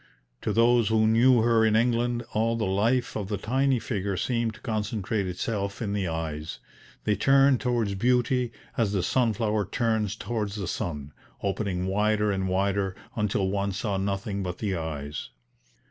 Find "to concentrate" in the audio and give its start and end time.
4.55-5.27